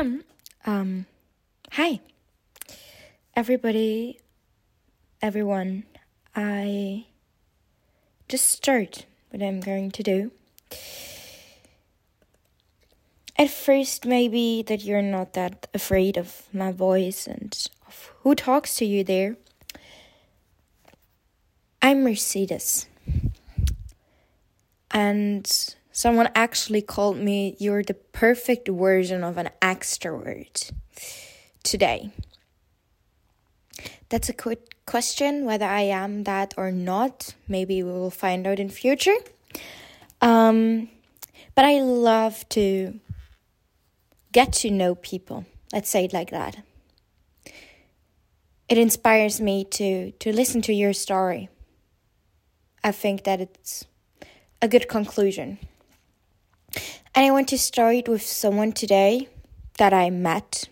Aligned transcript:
um, 0.64 1.04
hi, 1.72 2.00
everybody, 3.36 4.18
everyone. 5.20 5.84
I 6.34 7.04
just 8.26 8.48
start 8.48 9.04
what 9.28 9.42
I'm 9.42 9.60
going 9.60 9.90
to 9.90 10.02
do. 10.02 10.30
At 13.36 13.50
first, 13.50 14.06
maybe 14.06 14.62
that 14.68 14.82
you're 14.84 15.02
not 15.02 15.34
that 15.34 15.66
afraid 15.74 16.16
of 16.16 16.44
my 16.50 16.72
voice 16.72 17.26
and 17.26 17.54
of 17.86 18.14
who 18.20 18.34
talks 18.34 18.76
to 18.76 18.86
you 18.86 19.04
there. 19.04 19.36
I'm 21.82 22.04
Mercedes. 22.04 22.86
And 24.92 25.74
someone 26.00 26.30
actually 26.34 26.80
called 26.80 27.18
me, 27.18 27.54
You're 27.58 27.82
the 27.82 27.92
perfect 27.94 28.66
version 28.68 29.22
of 29.22 29.36
an 29.36 29.50
extrovert 29.60 30.72
today. 31.62 32.10
That's 34.08 34.30
a 34.30 34.32
quick 34.32 34.76
question 34.86 35.44
whether 35.44 35.66
I 35.66 35.82
am 35.82 36.24
that 36.24 36.54
or 36.56 36.72
not. 36.72 37.34
Maybe 37.46 37.82
we 37.82 37.92
will 37.92 38.10
find 38.10 38.46
out 38.46 38.58
in 38.58 38.70
future. 38.70 39.18
Um, 40.22 40.88
but 41.54 41.66
I 41.66 41.82
love 41.82 42.48
to 42.50 42.98
get 44.32 44.54
to 44.64 44.70
know 44.70 44.94
people. 44.94 45.44
Let's 45.70 45.90
say 45.90 46.06
it 46.06 46.14
like 46.14 46.30
that. 46.30 46.64
It 48.70 48.78
inspires 48.78 49.38
me 49.38 49.64
to 49.78 50.12
to 50.12 50.32
listen 50.32 50.62
to 50.62 50.72
your 50.72 50.94
story. 50.94 51.50
I 52.82 52.92
think 52.92 53.24
that 53.24 53.40
it's 53.42 53.84
a 54.62 54.68
good 54.68 54.88
conclusion. 54.88 55.58
And 57.14 57.26
I 57.26 57.30
want 57.30 57.48
to 57.48 57.58
start 57.58 58.08
with 58.08 58.22
someone 58.22 58.72
today 58.72 59.28
that 59.78 59.92
I 59.92 60.10
met 60.10 60.68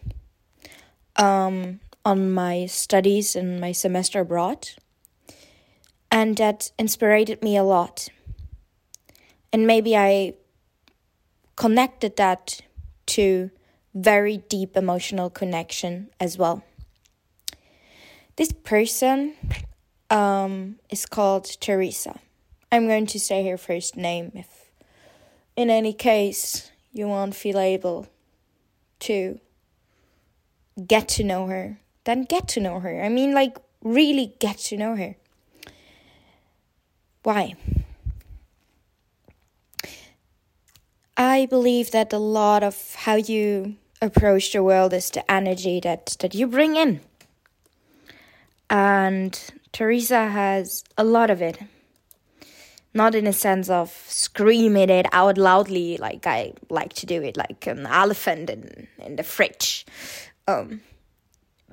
um, 1.17 1.81
on 2.05 2.31
my 2.33 2.67
studies 2.67 3.35
and 3.35 3.61
my 3.61 3.73
semester 3.73 4.21
abroad, 4.21 4.71
and 6.11 6.37
that 6.37 6.71
inspired 6.79 7.43
me 7.43 7.57
a 7.57 7.65
lot. 7.65 8.09
And 9.53 9.67
maybe 9.67 9.97
I 9.97 10.35
connected 11.57 12.17
that 12.17 12.61
to 13.07 13.51
very 13.95 14.39
deep 14.49 14.77
emotional 14.77 15.31
connection 15.31 16.11
as 16.21 16.39
well. 16.39 16.63
This 18.37 18.53
person 18.53 19.35
um, 20.11 20.79
is 20.91 21.07
called 21.07 21.45
Tereza. 21.45 22.19
I'm 22.71 22.87
going 22.87 23.07
to 23.07 23.19
say 23.19 23.49
her 23.49 23.57
first 23.57 23.97
name 23.97 24.31
if, 24.35 24.68
in 25.59 25.71
any 25.71 25.93
case, 25.93 26.71
you 26.93 27.09
won't 27.09 27.35
feel 27.35 27.59
able 27.59 28.07
to 29.01 29.41
get 30.87 31.09
to 31.09 31.25
know 31.25 31.49
her, 31.49 31.81
then 32.05 32.23
get 32.23 32.47
to 32.47 32.61
know 32.61 32.79
her. 32.79 33.03
I 33.03 33.09
mean, 33.09 33.35
like, 33.35 33.59
really 33.83 34.37
get 34.39 34.59
to 34.71 34.77
know 34.77 34.95
her. 34.95 35.17
Why? 37.25 37.57
I 41.17 41.47
believe 41.47 41.91
that 41.91 42.13
a 42.13 42.19
lot 42.19 42.63
of 42.63 42.95
how 42.95 43.17
you 43.17 43.75
approach 44.01 44.53
the 44.53 44.63
world 44.63 44.93
is 44.93 45.11
the 45.11 45.29
energy 45.29 45.81
that, 45.81 46.17
that 46.21 46.37
you 46.37 46.47
bring 46.47 46.77
in. 46.77 47.01
And 48.71 49.33
Tereza 49.73 50.31
has 50.31 50.85
a 50.97 51.03
lot 51.03 51.31
of 51.31 51.43
it 51.43 51.59
not 52.95 53.15
in 53.15 53.27
a 53.27 53.33
sense 53.33 53.69
of 53.69 53.91
screaming 54.09 54.91
it 54.91 55.07
out 55.13 55.39
loudly 55.39 55.97
like 55.99 56.27
I 56.27 56.55
like 56.71 56.93
to 56.95 57.07
do 57.07 57.23
it 57.23 57.37
like 57.37 57.67
an 57.67 57.87
elephant 57.87 58.51
in, 58.51 58.89
in 58.99 59.17
the 59.17 59.23
fridge. 59.23 59.87
Um, 60.47 60.81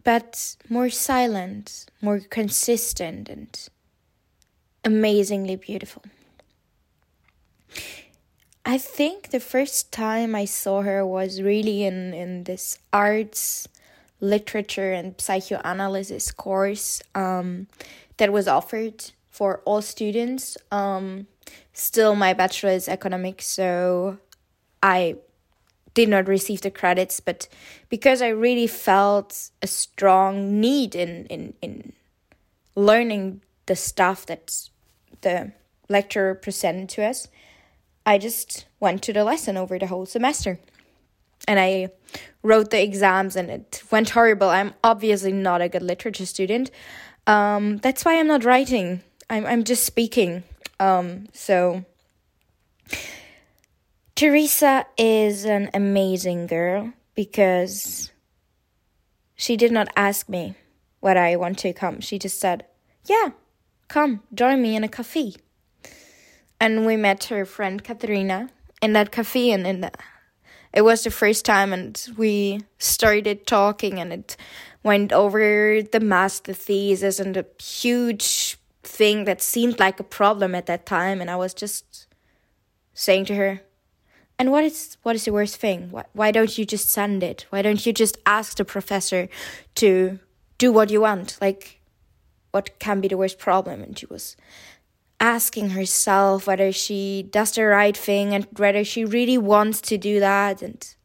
but 0.03 0.55
more 0.69 0.89
silent, 0.89 1.85
more 2.01 2.19
consistent, 2.19 3.27
and 3.27 3.69
amazingly 4.83 5.55
beautiful. 5.55 6.03
I 8.65 8.77
think 8.77 9.29
the 9.29 9.39
first 9.39 9.91
time 9.91 10.35
I 10.35 10.45
saw 10.45 10.81
her 10.81 11.05
was 11.05 11.41
really 11.41 11.83
in, 11.83 12.13
in 12.13 12.43
this 12.43 12.77
arts, 12.93 13.67
literature, 14.19 14.91
and 14.91 15.19
psychoanalysis 15.19 16.31
course 16.31 17.01
um, 17.13 17.67
that 18.17 18.31
was 18.31 18.47
offered 18.47 19.11
for 19.35 19.61
all 19.65 19.81
students. 19.81 20.57
Um, 20.71 21.27
still, 21.73 22.15
my 22.15 22.33
bachelor 22.33 22.71
is 22.71 22.87
economics, 22.87 23.45
so 23.45 24.17
I 24.81 25.17
did 25.93 26.07
not 26.07 26.29
receive 26.29 26.61
the 26.61 26.71
credits, 26.71 27.19
but 27.19 27.49
because 27.89 28.21
I 28.21 28.29
really 28.29 28.67
felt 28.67 29.49
a 29.61 29.67
strong 29.67 30.61
need 30.61 30.95
in 30.95 31.25
in 31.25 31.53
in 31.61 31.91
learning 32.75 33.41
the 33.65 33.75
stuff 33.75 34.25
that 34.25 34.69
the 35.19 35.51
lecturer 35.89 36.33
presented 36.35 36.87
to 36.95 37.03
us, 37.03 37.27
I 38.05 38.17
just 38.17 38.65
went 38.79 39.01
to 39.03 39.13
the 39.13 39.23
lesson 39.25 39.57
over 39.57 39.77
the 39.77 39.87
whole 39.87 40.05
semester. 40.05 40.59
And 41.47 41.59
I 41.59 41.89
wrote 42.41 42.71
the 42.71 42.81
exams 42.81 43.35
and 43.35 43.49
it 43.49 43.83
went 43.91 44.11
horrible. 44.11 44.49
I'm 44.49 44.73
obviously 44.83 45.31
not 45.31 45.61
a 45.61 45.69
good 45.69 45.83
literature 45.83 46.25
student. 46.25 46.71
Um, 47.27 47.77
that's 47.77 48.05
why 48.05 48.19
I'm 48.19 48.27
not 48.27 48.45
writing 48.45 49.01
I'm 49.29 49.45
I'm 49.45 49.63
just 49.63 49.85
speaking. 49.85 50.43
Um, 50.79 51.27
so 51.33 51.85
Tereza 54.15 54.85
is 54.97 55.45
an 55.45 55.69
amazing 55.73 56.47
girl 56.47 56.93
because 57.15 58.11
she 59.35 59.57
did 59.57 59.71
not 59.71 59.87
ask 59.95 60.29
me 60.29 60.55
whether 60.99 61.19
I 61.19 61.35
want 61.35 61.59
to 61.59 61.73
come. 61.73 62.01
She 62.01 62.19
just 62.19 62.39
said, 62.39 62.65
"Yeah, 63.05 63.29
come 63.87 64.21
join 64.33 64.61
me 64.61 64.75
in 64.75 64.83
a 64.83 64.89
cafe." 64.89 65.33
And 66.59 66.85
we 66.85 66.95
met 66.95 67.25
her 67.25 67.45
friend 67.45 67.83
Katharina 67.83 68.49
in 68.81 68.93
that 68.93 69.11
cafe, 69.11 69.51
and 69.51 69.67
in 69.67 69.81
the, 69.81 69.91
it 70.73 70.83
was 70.83 71.03
the 71.03 71.11
first 71.11 71.45
time, 71.45 71.73
and 71.73 72.01
we 72.15 72.61
started 72.77 73.45
talking, 73.45 73.99
and 73.99 74.13
it 74.13 74.37
went 74.83 75.11
over 75.11 75.81
the 75.81 75.99
master 75.99 76.53
thesis 76.53 77.19
and 77.19 77.35
the 77.35 77.45
huge 77.59 78.57
thing 78.85 79.25
that 79.25 79.41
seemed 79.41 79.79
like 79.79 79.99
a 79.99 80.03
problem 80.03 80.55
at 80.55 80.65
that 80.67 80.85
time 80.85 81.21
and 81.21 81.29
I 81.29 81.35
was 81.35 81.53
just 81.53 82.07
saying 82.93 83.25
to 83.25 83.35
her 83.35 83.61
and 84.37 84.51
what 84.51 84.63
is 84.63 84.97
what 85.03 85.15
is 85.15 85.25
the 85.25 85.31
worst 85.31 85.57
thing? 85.57 85.89
Why, 85.91 86.03
why 86.13 86.31
don't 86.31 86.57
you 86.57 86.65
just 86.65 86.89
send 86.89 87.23
it? 87.23 87.45
Why 87.49 87.61
don't 87.61 87.85
you 87.85 87.93
just 87.93 88.17
ask 88.25 88.57
the 88.57 88.65
professor 88.65 89.29
to 89.75 90.19
do 90.57 90.71
what 90.71 90.89
you 90.89 91.01
want? 91.01 91.37
Like 91.39 91.79
what 92.51 92.79
can 92.79 93.01
be 93.01 93.07
the 93.07 93.17
worst 93.17 93.39
problem? 93.39 93.81
And 93.81 93.97
she 93.97 94.05
was 94.05 94.35
asking 95.19 95.69
herself 95.69 96.47
whether 96.47 96.71
she 96.71 97.23
does 97.29 97.51
the 97.53 97.63
right 97.63 97.95
thing 97.95 98.33
and 98.33 98.47
whether 98.57 98.83
she 98.83 99.05
really 99.05 99.37
wants 99.37 99.81
to 99.81 99.97
do 99.97 100.19
that. 100.19 100.61
And 100.61 100.95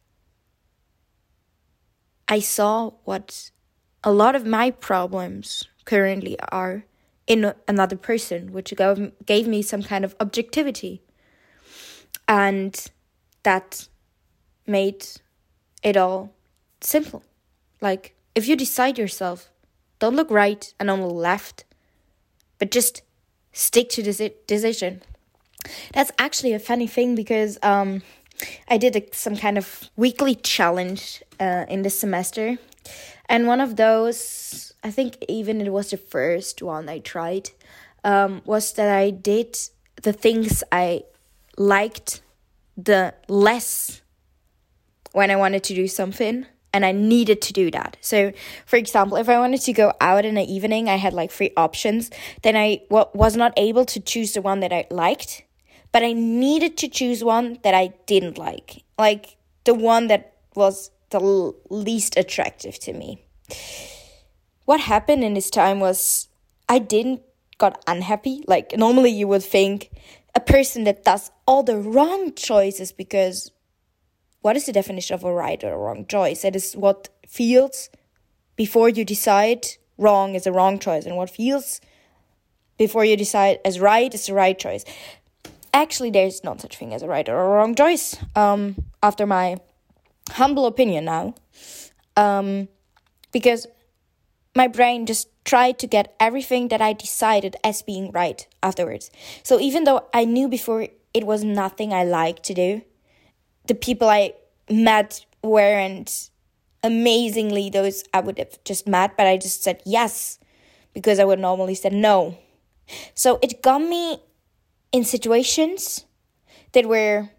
I 2.27 2.39
saw 2.39 2.91
what 3.05 3.51
a 4.03 4.11
lot 4.11 4.35
of 4.35 4.45
my 4.45 4.71
problems 4.71 5.67
currently 5.85 6.37
are 6.51 6.85
in 7.27 7.53
another 7.67 7.95
person, 7.95 8.51
which 8.51 8.73
gave 9.25 9.47
me 9.47 9.61
some 9.61 9.83
kind 9.83 10.03
of 10.03 10.15
objectivity. 10.19 11.01
And 12.27 12.73
that 13.43 13.87
made 14.67 15.05
it 15.83 15.97
all 15.97 16.33
simple. 16.81 17.23
Like, 17.79 18.15
if 18.35 18.47
you 18.47 18.55
decide 18.55 18.97
yourself, 18.97 19.49
don't 19.99 20.15
look 20.15 20.31
right 20.31 20.73
and 20.79 20.89
on 20.89 20.99
the 20.99 21.07
left, 21.07 21.65
but 22.59 22.71
just 22.71 23.01
stick 23.53 23.89
to 23.89 24.03
this 24.03 24.21
decision. 24.47 25.01
That's 25.93 26.11
actually 26.17 26.53
a 26.53 26.59
funny 26.59 26.87
thing 26.87 27.15
because 27.15 27.59
um, 27.61 28.01
I 28.67 28.77
did 28.77 28.95
a, 28.95 29.03
some 29.13 29.35
kind 29.35 29.57
of 29.57 29.89
weekly 29.95 30.35
challenge 30.35 31.21
uh, 31.39 31.65
in 31.69 31.81
this 31.81 31.99
semester, 31.99 32.57
and 33.29 33.47
one 33.47 33.61
of 33.61 33.75
those 33.75 34.71
I 34.83 34.91
think 34.91 35.23
even 35.27 35.61
it 35.61 35.71
was 35.71 35.91
the 35.91 35.97
first 35.97 36.61
one 36.61 36.89
I 36.89 36.99
tried, 36.99 37.51
um, 38.03 38.41
was 38.45 38.73
that 38.73 38.89
I 38.89 39.11
did 39.11 39.57
the 40.01 40.13
things 40.13 40.63
I 40.71 41.03
liked 41.57 42.21
the 42.75 43.13
less 43.27 44.01
when 45.11 45.29
I 45.29 45.35
wanted 45.35 45.63
to 45.65 45.75
do 45.75 45.87
something 45.87 46.45
and 46.73 46.85
I 46.85 46.93
needed 46.93 47.41
to 47.43 47.53
do 47.53 47.69
that. 47.71 47.97
So, 48.01 48.31
for 48.65 48.77
example, 48.77 49.17
if 49.17 49.29
I 49.29 49.37
wanted 49.37 49.61
to 49.61 49.73
go 49.73 49.93
out 49.99 50.25
in 50.25 50.35
the 50.35 50.51
evening, 50.51 50.89
I 50.89 50.95
had 50.95 51.13
like 51.13 51.29
three 51.29 51.51
options. 51.57 52.09
Then 52.43 52.55
I 52.55 52.81
w- 52.89 53.09
was 53.13 53.35
not 53.35 53.53
able 53.57 53.85
to 53.85 53.99
choose 53.99 54.33
the 54.33 54.41
one 54.41 54.61
that 54.61 54.71
I 54.71 54.87
liked, 54.89 55.43
but 55.91 56.01
I 56.01 56.13
needed 56.13 56.77
to 56.77 56.87
choose 56.87 57.23
one 57.23 57.59
that 57.63 57.73
I 57.73 57.93
didn't 58.07 58.37
like, 58.37 58.83
like 58.97 59.35
the 59.65 59.73
one 59.73 60.07
that 60.07 60.33
was 60.55 60.91
the 61.11 61.53
least 61.69 62.17
attractive 62.17 62.79
to 62.79 62.93
me 62.93 63.23
what 64.65 64.79
happened 64.79 65.23
in 65.23 65.33
this 65.33 65.49
time 65.49 65.79
was 65.79 66.29
I 66.69 66.79
didn't 66.79 67.21
got 67.57 67.83
unhappy. 67.87 68.43
Like 68.47 68.77
normally 68.77 69.11
you 69.11 69.27
would 69.27 69.43
think 69.43 69.91
a 70.33 70.39
person 70.39 70.85
that 70.85 71.03
does 71.03 71.29
all 71.45 71.63
the 71.63 71.77
wrong 71.77 72.33
choices 72.33 72.93
because 72.93 73.51
what 74.41 74.55
is 74.55 74.65
the 74.65 74.71
definition 74.71 75.13
of 75.13 75.23
a 75.23 75.33
right 75.33 75.61
or 75.63 75.73
a 75.73 75.77
wrong 75.77 76.05
choice? 76.07 76.45
It 76.45 76.55
is 76.55 76.73
what 76.73 77.09
feels 77.27 77.89
before 78.55 78.89
you 78.89 79.03
decide 79.03 79.67
wrong 79.97 80.35
is 80.35 80.47
a 80.47 80.51
wrong 80.51 80.79
choice, 80.79 81.05
and 81.05 81.15
what 81.15 81.29
feels 81.29 81.81
before 82.77 83.05
you 83.05 83.15
decide 83.15 83.59
as 83.65 83.79
right 83.79 84.13
is 84.13 84.25
the 84.25 84.33
right 84.33 84.57
choice. 84.57 84.83
Actually, 85.73 86.11
there's 86.11 86.43
not 86.43 86.59
such 86.61 86.77
thing 86.77 86.93
as 86.93 87.03
a 87.03 87.07
right 87.07 87.27
or 87.29 87.39
a 87.39 87.47
wrong 87.49 87.75
choice. 87.75 88.17
Um, 88.35 88.75
after 89.03 89.25
my 89.25 89.57
humble 90.33 90.65
opinion 90.65 91.05
now, 91.05 91.35
um, 92.15 92.67
because 93.31 93.67
my 94.55 94.67
brain 94.67 95.05
just 95.05 95.27
tried 95.45 95.79
to 95.79 95.87
get 95.87 96.15
everything 96.19 96.67
that 96.67 96.81
I 96.81 96.93
decided 96.93 97.55
as 97.63 97.81
being 97.81 98.11
right 98.11 98.45
afterwards. 98.61 99.09
So 99.43 99.59
even 99.59 99.85
though 99.85 100.05
I 100.13 100.25
knew 100.25 100.47
before 100.47 100.87
it 101.13 101.25
was 101.25 101.43
nothing 101.43 101.93
I 101.93 102.03
liked 102.03 102.43
to 102.43 102.53
do, 102.53 102.81
the 103.67 103.75
people 103.75 104.09
I 104.09 104.33
met 104.69 105.25
weren't 105.43 106.29
amazingly 106.83 107.69
those 107.69 108.03
I 108.13 108.21
would 108.21 108.37
have 108.37 108.63
just 108.63 108.87
met, 108.87 109.15
but 109.17 109.27
I 109.27 109.37
just 109.37 109.63
said 109.63 109.81
yes 109.85 110.39
because 110.93 111.19
I 111.19 111.25
would 111.25 111.39
normally 111.39 111.75
say 111.75 111.89
no. 111.89 112.37
So 113.13 113.39
it 113.41 113.61
got 113.61 113.81
me 113.81 114.19
in 114.91 115.03
situations 115.03 116.05
that 116.73 116.85
were 116.85 117.29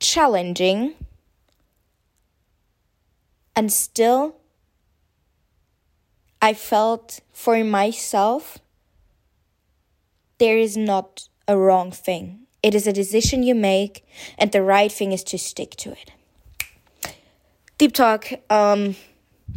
challenging 0.00 0.94
and 3.56 3.72
still 3.72 4.36
I 6.40 6.54
felt 6.54 7.20
for 7.32 7.62
myself 7.64 8.58
there 10.38 10.56
is 10.56 10.76
not 10.76 11.28
a 11.48 11.56
wrong 11.56 11.90
thing. 11.90 12.46
It 12.62 12.74
is 12.74 12.86
a 12.86 12.92
decision 12.92 13.42
you 13.42 13.54
make, 13.54 14.06
and 14.36 14.52
the 14.52 14.62
right 14.62 14.90
thing 14.90 15.10
is 15.12 15.24
to 15.24 15.38
stick 15.38 15.70
to 15.76 15.92
it. 15.92 16.12
Deep 17.78 17.92
talk, 17.92 18.30
um, 18.50 18.94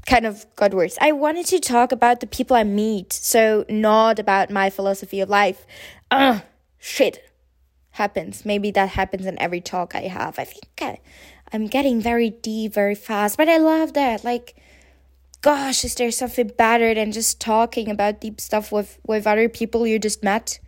kind 0.07 0.25
of 0.25 0.45
got 0.55 0.73
worse. 0.73 0.97
I 0.99 1.11
wanted 1.11 1.45
to 1.47 1.59
talk 1.59 1.91
about 1.91 2.19
the 2.19 2.27
people 2.27 2.55
I 2.55 2.63
meet, 2.63 3.13
so 3.13 3.65
not 3.69 4.17
about 4.17 4.49
my 4.49 4.71
philosophy 4.71 5.19
of 5.19 5.29
life. 5.29 5.65
Ugh, 6.09 6.41
shit 6.79 7.30
happens. 7.91 8.45
Maybe 8.45 8.71
that 8.71 8.89
happens 8.89 9.25
in 9.25 9.39
every 9.39 9.61
talk 9.61 9.95
I 9.95 10.01
have. 10.01 10.39
I 10.39 10.45
think 10.45 10.65
I, 10.81 10.99
I'm 11.51 11.67
getting 11.67 12.01
very 12.01 12.29
deep 12.29 12.73
very 12.73 12.95
fast, 12.95 13.37
but 13.37 13.49
I 13.49 13.57
love 13.57 13.93
that. 13.93 14.23
Like, 14.23 14.55
gosh, 15.41 15.83
is 15.83 15.95
there 15.95 16.11
something 16.11 16.51
better 16.57 16.93
than 16.93 17.11
just 17.11 17.41
talking 17.41 17.89
about 17.89 18.21
deep 18.21 18.39
stuff 18.39 18.71
with, 18.71 18.99
with 19.05 19.27
other 19.27 19.49
people 19.49 19.85
you 19.85 19.99
just 19.99 20.23
met? 20.23 20.59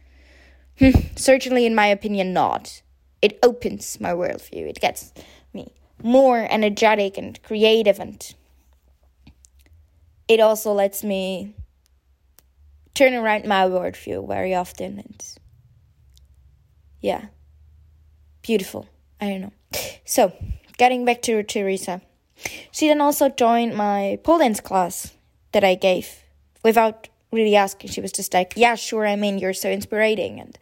Hmm, 0.79 0.91
certainly, 1.15 1.65
in 1.65 1.75
my 1.75 1.87
opinion, 1.87 2.33
not. 2.33 2.81
It 3.21 3.39
opens 3.41 3.99
my 4.01 4.11
worldview. 4.11 4.67
It 4.67 4.81
gets 4.81 5.13
me 5.53 5.71
more 6.01 6.47
energetic 6.49 7.17
and 7.17 7.41
creative, 7.43 7.99
and 7.99 8.35
it 10.27 10.39
also 10.39 10.73
lets 10.73 11.03
me 11.03 11.55
turn 12.93 13.13
around 13.13 13.45
my 13.45 13.65
worldview 13.65 14.27
very 14.27 14.53
often. 14.53 14.99
And 14.99 15.25
yeah, 17.03 17.25
beautiful. 18.41 18.87
I 19.21 19.29
don't 19.29 19.41
know. 19.41 19.53
So, 20.05 20.33
getting 20.77 21.05
back 21.05 21.21
to 21.23 21.43
Tereza. 21.43 22.01
She 22.71 22.87
then 22.87 23.01
also 23.01 23.29
joined 23.29 23.75
my 23.75 24.19
pole 24.23 24.39
dance 24.39 24.59
class 24.59 25.13
that 25.51 25.63
I 25.63 25.75
gave 25.75 26.23
without 26.63 27.09
really 27.31 27.55
asking. 27.55 27.89
She 27.91 28.01
was 28.01 28.11
just 28.11 28.33
like, 28.33 28.53
"Yeah, 28.55 28.75
sure. 28.75 29.05
I 29.05 29.15
mean, 29.15 29.37
you're 29.37 29.53
so 29.53 29.69
inspiring." 29.69 30.39
And 30.39 30.57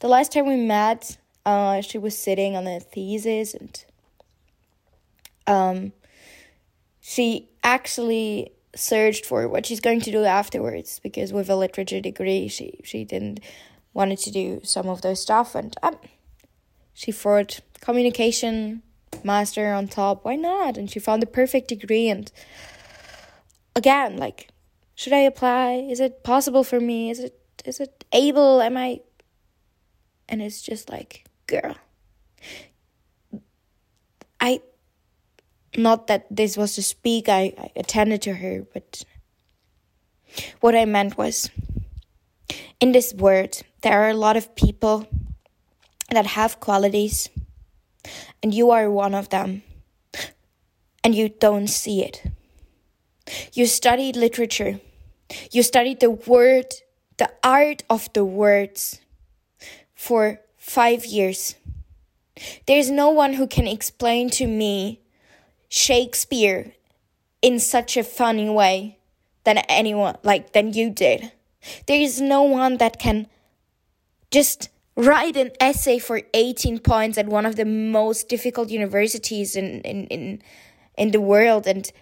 the 0.00 0.08
last 0.08 0.32
time 0.32 0.46
we 0.46 0.56
met, 0.56 1.18
uh, 1.44 1.82
she 1.82 1.98
was 1.98 2.16
sitting 2.18 2.56
on 2.56 2.66
a 2.66 2.80
thesis, 2.80 3.54
and 3.54 3.84
um, 5.46 5.92
she 7.00 7.48
actually 7.62 8.52
searched 8.74 9.26
for 9.26 9.46
what 9.46 9.66
she's 9.66 9.80
going 9.80 10.00
to 10.00 10.10
do 10.10 10.24
afterwards 10.24 11.00
because 11.02 11.32
with 11.32 11.50
a 11.50 11.56
literature 11.56 12.00
degree, 12.00 12.48
she 12.48 12.80
she 12.82 13.04
didn't 13.04 13.40
wanted 13.94 14.18
to 14.18 14.30
do 14.30 14.60
some 14.64 14.88
of 14.88 15.02
those 15.02 15.20
stuff, 15.20 15.54
and 15.54 15.76
um, 15.82 15.98
she 16.92 17.12
thought 17.12 17.60
communication 17.80 18.82
master 19.24 19.72
on 19.72 19.88
top. 19.88 20.24
Why 20.24 20.36
not? 20.36 20.76
And 20.76 20.90
she 20.90 20.98
found 20.98 21.22
the 21.22 21.26
perfect 21.26 21.68
degree. 21.68 22.08
And 22.08 22.30
again, 23.76 24.16
like, 24.16 24.48
should 24.94 25.12
I 25.12 25.20
apply? 25.20 25.86
Is 25.90 26.00
it 26.00 26.24
possible 26.24 26.64
for 26.64 26.80
me? 26.80 27.10
Is 27.10 27.20
it 27.20 27.38
is 27.64 27.80
it 27.80 28.04
able? 28.12 28.60
Am 28.60 28.76
I? 28.76 29.00
And 30.28 30.40
it's 30.40 30.62
just 30.62 30.90
like, 30.90 31.24
girl, 31.46 31.76
I. 34.40 34.60
Not 35.74 36.06
that 36.08 36.26
this 36.30 36.58
was 36.58 36.74
to 36.74 36.82
speak. 36.82 37.30
I, 37.30 37.54
I 37.56 37.70
attended 37.76 38.20
to 38.22 38.34
her, 38.34 38.66
but 38.74 39.04
what 40.60 40.74
I 40.74 40.84
meant 40.84 41.16
was, 41.16 41.48
in 42.78 42.92
this 42.92 43.14
world, 43.14 43.62
there 43.82 44.02
are 44.02 44.10
a 44.10 44.14
lot 44.14 44.36
of 44.36 44.54
people 44.54 45.06
that 46.10 46.26
have 46.26 46.60
qualities 46.60 47.28
and 48.42 48.52
you 48.52 48.70
are 48.70 48.90
one 48.90 49.14
of 49.14 49.28
them, 49.28 49.62
and 51.04 51.14
you 51.14 51.28
don't 51.28 51.68
see 51.68 52.02
it. 52.02 52.22
You 53.52 53.66
studied 53.66 54.16
literature, 54.16 54.80
you 55.50 55.62
studied 55.62 56.00
the 56.00 56.10
word, 56.10 56.66
the 57.18 57.30
art 57.44 57.84
of 57.88 58.12
the 58.12 58.24
words 58.24 59.00
for 59.94 60.40
five 60.56 61.06
years. 61.06 61.54
There's 62.66 62.90
no 62.90 63.10
one 63.10 63.34
who 63.34 63.46
can 63.46 63.66
explain 63.66 64.30
to 64.30 64.46
me 64.46 65.00
Shakespeare 65.68 66.72
in 67.40 67.58
such 67.58 67.96
a 67.96 68.02
funny 68.02 68.48
way 68.48 68.98
than 69.44 69.58
anyone 69.68 70.16
like 70.22 70.52
than 70.52 70.72
you 70.72 70.90
did. 70.90 71.32
There 71.86 72.00
is 72.00 72.20
no 72.20 72.42
one 72.42 72.78
that 72.78 72.98
can 72.98 73.28
just 74.32 74.70
write 74.96 75.36
an 75.36 75.52
essay 75.60 75.98
for 75.98 76.22
18 76.34 76.80
points 76.80 77.16
at 77.18 77.26
one 77.26 77.46
of 77.46 77.56
the 77.56 77.64
most 77.64 78.28
difficult 78.28 78.70
universities 78.70 79.56
in 79.56 79.80
in 79.82 80.06
in, 80.08 80.42
in 80.98 81.10
the 81.12 81.20
world 81.20 81.66
and 81.66 81.92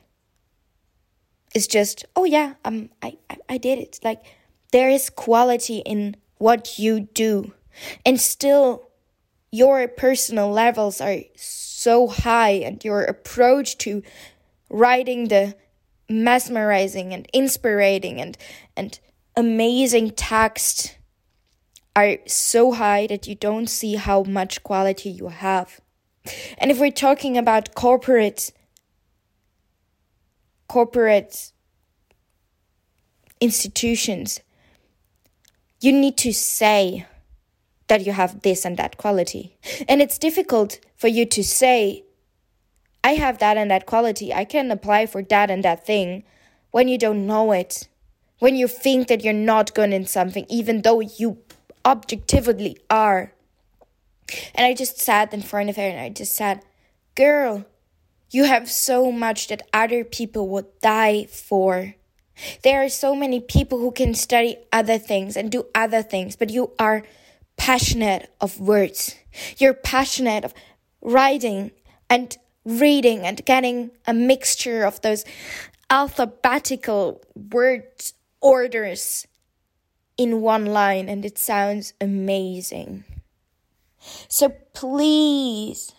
it's 1.54 1.66
just 1.66 2.04
oh 2.16 2.24
yeah 2.24 2.54
um 2.64 2.88
I, 3.02 3.16
I 3.28 3.36
i 3.50 3.58
did 3.58 3.78
it. 3.78 4.00
Like 4.02 4.22
there 4.72 4.88
is 4.88 5.10
quality 5.10 5.78
in 5.78 6.16
what 6.38 6.78
you 6.78 7.00
do. 7.00 7.52
And 8.06 8.20
still 8.20 8.88
your 9.52 9.88
personal 9.88 10.50
levels 10.50 11.00
are 11.00 11.18
so 11.36 12.06
high 12.06 12.50
and 12.50 12.84
your 12.84 13.02
approach 13.02 13.78
to 13.78 14.02
writing 14.68 15.28
the 15.28 15.56
mesmerizing 16.08 17.12
and 17.12 17.28
inspiring 17.32 18.20
and 18.20 18.36
and 18.76 18.98
amazing 19.36 20.10
text 20.10 20.96
are 22.06 22.18
so 22.26 22.72
high 22.72 23.06
that 23.06 23.26
you 23.26 23.34
don't 23.34 23.68
see 23.68 23.96
how 23.96 24.22
much 24.22 24.62
quality 24.62 25.10
you 25.10 25.28
have. 25.28 25.80
And 26.58 26.70
if 26.70 26.78
we're 26.78 26.90
talking 26.90 27.36
about 27.38 27.74
corporate 27.74 28.52
corporate 30.68 31.52
institutions, 33.40 34.40
you 35.80 35.92
need 35.92 36.16
to 36.18 36.32
say 36.32 37.06
that 37.88 38.06
you 38.06 38.12
have 38.12 38.42
this 38.42 38.64
and 38.64 38.76
that 38.76 38.96
quality. 38.96 39.56
And 39.88 40.00
it's 40.00 40.18
difficult 40.18 40.78
for 40.96 41.08
you 41.08 41.26
to 41.26 41.42
say, 41.42 42.04
I 43.02 43.12
have 43.14 43.38
that 43.38 43.56
and 43.56 43.70
that 43.70 43.86
quality. 43.86 44.32
I 44.32 44.44
can 44.44 44.70
apply 44.70 45.06
for 45.06 45.22
that 45.24 45.50
and 45.50 45.64
that 45.64 45.84
thing 45.84 46.22
when 46.70 46.86
you 46.86 46.98
don't 46.98 47.26
know 47.26 47.50
it. 47.50 47.88
When 48.38 48.54
you 48.54 48.68
think 48.68 49.08
that 49.08 49.24
you're 49.24 49.34
not 49.34 49.74
good 49.74 49.92
in 49.92 50.06
something, 50.06 50.46
even 50.48 50.82
though 50.82 51.00
you 51.00 51.38
objectively 51.84 52.78
are. 52.88 53.32
And 54.54 54.66
I 54.66 54.74
just 54.74 55.00
sat 55.00 55.32
in 55.34 55.42
front 55.42 55.70
of 55.70 55.76
her 55.76 55.82
and 55.82 56.00
I 56.00 56.08
just 56.08 56.32
said, 56.32 56.62
Girl, 57.14 57.64
you 58.30 58.44
have 58.44 58.70
so 58.70 59.10
much 59.10 59.48
that 59.48 59.68
other 59.72 60.04
people 60.04 60.48
would 60.48 60.66
die 60.80 61.24
for. 61.24 61.94
There 62.62 62.82
are 62.82 62.88
so 62.88 63.14
many 63.14 63.40
people 63.40 63.78
who 63.78 63.90
can 63.90 64.14
study 64.14 64.56
other 64.72 64.98
things 64.98 65.36
and 65.36 65.50
do 65.50 65.66
other 65.74 66.02
things, 66.02 66.36
but 66.36 66.50
you 66.50 66.72
are 66.78 67.02
passionate 67.56 68.32
of 68.40 68.60
words. 68.60 69.16
You're 69.58 69.74
passionate 69.74 70.44
of 70.44 70.54
writing 71.02 71.72
and 72.08 72.36
reading 72.64 73.26
and 73.26 73.44
getting 73.44 73.90
a 74.06 74.14
mixture 74.14 74.84
of 74.84 75.00
those 75.02 75.24
alphabetical 75.90 77.20
word 77.34 77.84
orders 78.40 79.26
in 80.20 80.42
one 80.42 80.66
line 80.66 81.08
and 81.08 81.24
it 81.24 81.38
sounds 81.38 81.94
amazing. 81.98 83.04
So 84.28 84.50
please 84.74 85.92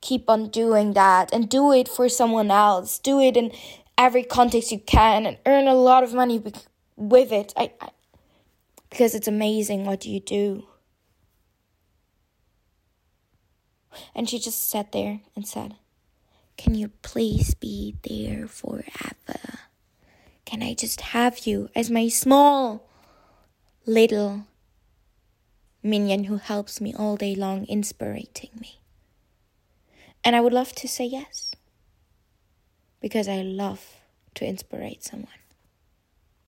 keep 0.00 0.30
on 0.30 0.48
doing 0.48 0.94
that 0.94 1.34
and 1.34 1.46
do 1.46 1.70
it 1.70 1.86
for 1.86 2.08
someone 2.08 2.50
else. 2.50 2.98
Do 2.98 3.20
it 3.20 3.36
in 3.36 3.52
every 3.98 4.22
context 4.22 4.72
you 4.72 4.78
can 4.78 5.26
and 5.26 5.36
earn 5.44 5.68
a 5.68 5.74
lot 5.74 6.02
of 6.02 6.14
money 6.14 6.42
with 6.96 7.30
it. 7.30 7.52
I, 7.58 7.72
I 7.78 7.90
because 8.88 9.14
it's 9.14 9.28
amazing 9.28 9.84
what 9.84 10.06
you 10.06 10.18
do. 10.18 10.66
And 14.14 14.30
she 14.30 14.38
just 14.38 14.70
sat 14.70 14.92
there 14.92 15.20
and 15.34 15.46
said, 15.46 15.74
Can 16.56 16.74
you 16.74 16.88
please 17.02 17.52
be 17.52 17.96
there 18.02 18.48
forever? 18.48 19.58
Can 20.46 20.62
I 20.62 20.72
just 20.72 21.02
have 21.02 21.46
you 21.46 21.68
as 21.74 21.90
my 21.90 22.08
small 22.08 22.88
little 23.86 24.46
minion 25.82 26.24
who 26.24 26.36
helps 26.36 26.80
me 26.80 26.92
all 26.92 27.16
day 27.16 27.34
long, 27.34 27.64
inspirating 27.66 28.50
me? 28.60 28.80
And 30.24 30.34
I 30.34 30.40
would 30.40 30.52
love 30.52 30.72
to 30.72 30.88
say 30.88 31.04
yes 31.04 31.52
because 33.00 33.28
I 33.28 33.42
love 33.42 33.96
to 34.34 34.44
inspire 34.44 34.90
someone. 34.98 35.45